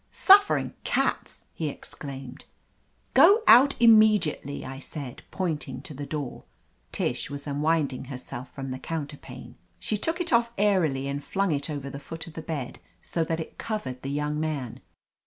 "Suffering 0.09 0.73
cats!" 0.83 1.45
he 1.53 1.69
exclaimed. 1.69 2.45
Go 3.13 3.43
out 3.45 3.79
immediately!" 3.79 4.65
I 4.65 4.79
said, 4.79 5.21
pointing 5.29 5.83
to 5.83 5.93
the 5.93 6.07
door. 6.07 6.43
Tish 6.91 7.29
was 7.29 7.45
unwinding 7.45 8.05
herself 8.05 8.51
from 8.51 8.71
the 8.71 8.79
counterpane. 8.79 9.57
She 9.77 9.97
took 9.97 10.19
it 10.19 10.33
off 10.33 10.53
airily 10.57 11.07
and 11.07 11.21
fltmg 11.21 11.55
it 11.55 11.69
over 11.69 11.91
the 11.91 11.99
foot 11.99 12.25
of 12.25 12.33
the 12.33 12.41
bed, 12.41 12.79
so 13.03 13.23
that 13.23 13.39
it 13.39 13.59
covered 13.59 14.01
the 14.01 14.09
young 14.09 14.39
man. 14.39 14.79